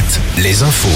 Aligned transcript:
7, 0.00 0.20
les 0.42 0.62
infos. 0.62 0.88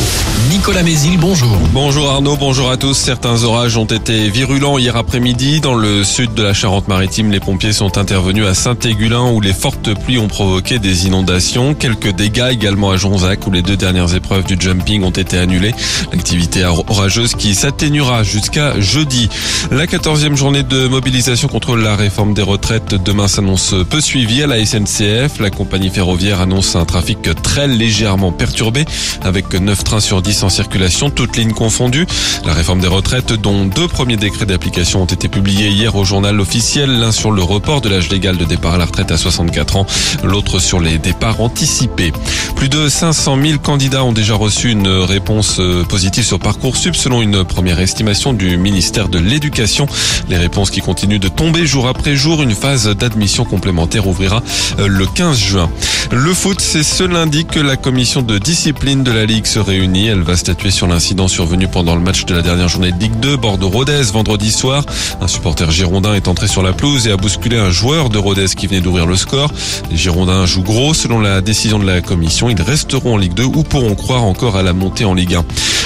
Nicolas 0.51 0.83
Mézil, 0.83 1.19
bonjour. 1.19 1.57
Bonjour 1.73 2.11
Arnaud, 2.11 2.37
bonjour 2.37 2.71
à 2.71 2.77
tous. 2.77 2.95
Certains 2.95 3.43
orages 3.43 3.77
ont 3.77 3.85
été 3.85 4.31
virulents 4.31 4.79
hier 4.79 4.97
après-midi. 4.97 5.61
Dans 5.61 5.75
le 5.75 6.05
sud 6.05 6.33
de 6.35 6.43
la 6.43 6.55
Charente-Maritime, 6.55 7.31
les 7.31 7.41
pompiers 7.41 7.73
sont 7.73 7.99
intervenus 7.99 8.47
à 8.47 8.55
Saint-Égulin 8.55 9.31
où 9.31 9.41
les 9.41 9.53
fortes 9.53 9.93
pluies 10.05 10.19
ont 10.19 10.29
provoqué 10.29 10.79
des 10.79 11.07
inondations. 11.07 11.75
Quelques 11.75 12.13
dégâts 12.15 12.49
également 12.51 12.91
à 12.91 12.97
Jonzac 12.97 13.47
où 13.47 13.51
les 13.51 13.63
deux 13.63 13.77
dernières 13.77 14.15
épreuves 14.15 14.45
du 14.45 14.57
jumping 14.59 15.03
ont 15.03 15.11
été 15.11 15.39
annulées. 15.39 15.75
L'activité 16.13 16.65
orageuse 16.65 17.35
qui 17.35 17.55
s'atténuera 17.55 18.23
jusqu'à 18.23 18.81
jeudi. 18.81 19.29
La 19.71 19.87
quatorzième 19.87 20.37
journée 20.37 20.63
de 20.63 20.89
mobilisation 20.89 21.49
contre 21.49 21.77
la 21.77 21.97
réforme 21.97 22.33
des 22.33 22.43
retraites 22.43 22.95
demain 22.95 23.29
s'annonce 23.29 23.75
peu 23.91 24.01
suivie 24.01 24.43
à 24.43 24.47
la 24.47 24.65
SNCF. 24.65 25.41
La 25.41 25.51
compagnie 25.51 25.91
ferroviaire 25.91 26.41
annonce 26.41 26.77
un 26.77 26.85
trafic 26.85 27.19
très 27.43 27.67
légèrement 27.67 28.33
perturbé 28.33 28.85
avec 29.23 29.53
9 29.53 29.85
trains 29.85 30.01
sur 30.01 30.23
10 30.23 30.43
en 30.45 30.49
circulation, 30.49 31.11
toutes 31.11 31.37
lignes 31.37 31.53
confondues. 31.53 32.07
La 32.45 32.53
réforme 32.53 32.81
des 32.81 32.89
retraites 32.89 33.33
dont 33.33 33.65
deux 33.65 33.89
premiers 33.89 34.17
décrets 34.17 34.47
d'application 34.47 35.03
ont 35.03 35.07
été 35.07 35.29
publiés 35.29 35.69
hier 35.69 35.95
au 35.97 36.05
journal 36.05 36.41
officiel, 36.41 36.91
l'un 37.01 37.13
sur 37.13 37.31
le 37.31 37.43
report 37.43 37.81
de 37.81 37.89
l'âge 37.89 38.11
légal 38.11 38.37
de 38.37 38.45
départ 38.45 38.75
à 38.75 38.79
la 38.79 38.87
retraite 38.87 39.11
à 39.11 39.17
64 39.17 39.77
ans, 39.77 39.87
l'autre 40.23 40.59
sur 40.59 40.81
les 40.81 40.99
départs 40.99 41.41
anticipés. 41.41 42.13
Plus 42.57 42.69
de 42.69 42.89
500 42.89 43.39
000 43.43 43.59
candidats 43.59 44.05
ont 44.05 44.13
déjà 44.13 44.35
reçu 44.35 44.71
une 44.71 44.89
réponse 44.89 45.57
euh, 45.59 45.85
positive 45.85 46.25
sur 46.25 46.39
Parcoursup 46.39 46.97
selon 46.97 47.23
une 47.23 47.45
première 47.45 47.81
estimation 47.81 48.33
du 48.33 48.57
ministère 48.57 49.09
de 49.09 49.19
l'Éducation. 49.19 49.87
Les 50.29 50.37
réponses 50.37 50.71
qui 50.71 50.81
continuent 50.81 51.19
de 51.19 51.29
tomber 51.29 51.67
jour 51.67 51.89
après 51.89 52.17
jour, 52.17 52.43
une 52.43 52.55
phase 52.55 52.89
d'admission 52.89 53.45
complémentaire 53.45 54.07
ouvrira 54.07 54.43
euh, 54.79 54.87
le 54.87 55.07
15 55.07 55.39
juin. 55.39 55.71
Le 56.13 56.35
foot, 56.35 56.61
c'est 56.61 56.83
ce 56.83 57.05
lundi 57.05 57.45
que 57.45 57.61
la 57.61 57.77
commission 57.77 58.23
de 58.23 58.39
discipline 58.39 58.74
de 58.83 59.13
la 59.13 59.25
Ligue 59.25 59.47
se 59.47 59.59
réunit. 59.59 60.09
Elle 60.09 60.23
va 60.23 60.37
statuer 60.37 60.71
sur 60.71 60.87
l'incident 60.87 61.27
survenu 61.27 61.69
pendant 61.69 61.95
le 61.95 62.03
match 62.03 62.27
de 62.27 62.35
la 62.35 62.43
dernière 62.43 62.69
journée 62.69 62.93
de 62.93 62.99
Ligue 62.99 63.19
2, 63.21 63.37
Bordeaux-Rodez, 63.37 64.03
vendredi 64.13 64.51
soir. 64.51 64.85
Un 65.23 65.29
supporter 65.29 65.71
girondin 65.71 66.15
est 66.15 66.29
entré 66.29 66.49
sur 66.49 66.63
la 66.63 66.73
pelouse 66.73 67.07
et 67.07 67.13
a 67.13 67.17
bousculé 67.17 67.57
un 67.57 67.71
joueur 67.71 68.11
de 68.11 68.19
Rodez 68.19 68.49
qui 68.57 68.67
venait 68.67 68.83
d'ouvrir 68.83 69.07
le 69.07 69.17
score. 69.17 69.51
Les 69.91 69.97
Girondins 69.97 70.45
jouent 70.45 70.63
gros 70.63 70.93
selon 70.93 71.21
la 71.21 71.41
décision 71.41 71.79
de 71.79 71.87
la 71.87 72.03
commission. 72.03 72.51
Ils 72.51 72.61
resteront 72.61 73.15
en 73.15 73.17
Ligue 73.17 73.35
2 73.35 73.45
ou 73.45 73.63
pourront 73.63 73.95
croire 73.95 74.25
encore 74.25 74.57
à 74.57 74.63
la 74.63 74.75
montée 74.75 75.07
en 75.07 75.15
Ligue 75.15 75.35
1. 75.35 75.45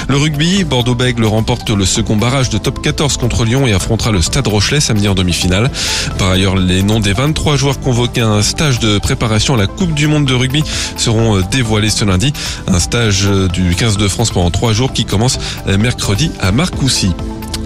Le 0.09 0.17
rugby, 0.17 0.63
Bordeaux-Bègles 0.63 1.23
remporte 1.23 1.69
le 1.69 1.85
second 1.85 2.15
barrage 2.15 2.49
de 2.49 2.57
top 2.57 2.81
14 2.81 3.17
contre 3.17 3.45
Lyon 3.45 3.67
et 3.67 3.73
affrontera 3.73 4.11
le 4.11 4.23
Stade 4.23 4.47
Rochelet 4.47 4.79
samedi 4.79 5.07
en 5.07 5.13
demi-finale. 5.13 5.69
Par 6.17 6.31
ailleurs, 6.31 6.55
les 6.55 6.81
noms 6.81 6.99
des 6.99 7.13
23 7.13 7.57
joueurs 7.57 7.79
convoqués 7.79 8.21
à 8.21 8.27
un 8.27 8.41
stage 8.41 8.79
de 8.79 8.97
préparation 8.97 9.53
à 9.53 9.57
la 9.57 9.67
Coupe 9.67 9.93
du 9.93 10.07
Monde 10.07 10.25
de 10.25 10.33
rugby 10.33 10.63
seront 10.97 11.37
euh, 11.37 11.43
dévoilés 11.51 11.91
ce 11.91 12.05
lundi. 12.05 12.33
Un 12.65 12.79
stage 12.79 13.27
euh, 13.27 13.47
du 13.47 13.75
15 13.75 13.97
de 13.97 14.07
France 14.07 14.31
pendant 14.31 14.49
trois 14.49 14.73
jours 14.73 14.93
qui 14.93 15.05
commence 15.05 15.37
euh, 15.67 15.77
mercredi 15.77 16.31
à 16.39 16.51
Marcoussis. 16.51 17.13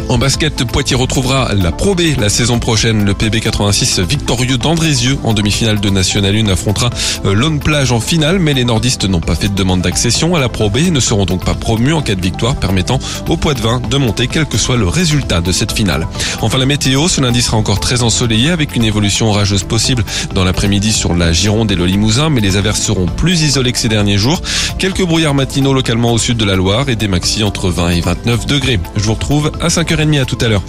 En 0.10 0.18
basket, 0.18 0.64
Poitiers 0.66 0.96
retrouvera 0.96 1.54
la 1.56 1.72
Pro 1.72 1.96
B 1.96 2.02
la 2.20 2.30
saison 2.30 2.60
prochaine. 2.60 3.06
Le 3.06 3.14
PB 3.14 3.40
86 3.40 4.00
victorieux 4.00 4.58
d'Andrézieux 4.58 5.18
en 5.24 5.34
demi-finale 5.34 5.80
de 5.80 5.90
National 5.90 6.36
1 6.36 6.50
affrontera 6.50 6.90
euh, 7.26 7.34
Lone 7.34 7.60
Plage 7.60 7.92
en 7.92 8.00
finale, 8.00 8.38
mais 8.38 8.54
les 8.54 8.66
nordistes 8.66 9.06
n'ont 9.06 9.22
pas 9.22 9.36
fait 9.36 9.48
de 9.48 9.56
demande 9.56 9.82
d'accession 9.82 10.36
à 10.36 10.40
la 10.40 10.50
Pro 10.50 10.70
B 10.70 10.78
et 10.78 10.92
ne 10.92 11.00
seront 11.00 11.26
donc 11.26 11.44
pas 11.46 11.54
promus 11.54 11.94
en 11.94 12.02
cas 12.02 12.16
de 12.16 12.22
victoire, 12.22 12.56
permettant 12.56 13.00
au 13.30 13.38
Poids 13.38 13.54
de 13.54 13.98
monter 13.98 14.28
quel 14.28 14.46
que 14.46 14.58
soit 14.58 14.78
le 14.78 14.88
résultat 14.88 15.42
de 15.42 15.52
cette 15.52 15.72
finale. 15.72 16.08
Enfin, 16.42 16.58
la 16.58 16.66
météo, 16.66 17.08
ce 17.08 17.22
lundi 17.22 17.42
sera 17.42 17.58
encore 17.58 17.80
très 17.80 18.04
ensoleillé 18.04 18.50
avec 18.50 18.76
une 18.76 18.84
évolution 18.84 19.30
orageuse 19.30 19.64
possible 19.64 20.04
dans 20.36 20.44
l'après-midi 20.44 20.92
sur 20.92 21.14
la 21.14 21.32
Gironde 21.32 21.72
et 21.72 21.76
le 21.76 21.86
Limousin, 21.86 22.30
mais 22.30 22.42
les 22.42 22.58
averses 22.58 22.82
seront 22.82 23.06
plus 23.06 23.42
isolées 23.44 23.72
que 23.72 23.78
ces 23.78 23.90
derniers 23.90 24.18
jours. 24.18 24.42
Quelques 24.80 25.04
brouillards 25.04 25.34
matinaux 25.34 25.74
localement 25.74 26.12
au 26.12 26.18
sud 26.18 26.38
de 26.38 26.46
la 26.46 26.56
Loire 26.56 26.90
et 26.90 26.96
des 26.96 27.08
maxis 27.08 27.44
entre 27.44 27.70
20 27.70 27.90
et 27.90 28.02
29 28.02 28.46
degrés. 28.46 28.80
Je 28.96 29.04
vous 29.04 29.14
retrouve 29.14 29.52
à 29.62 29.70
5h30 29.70 30.03
à 30.04 30.26
tout 30.26 30.38
à 30.42 30.50
l'heure. 30.50 30.64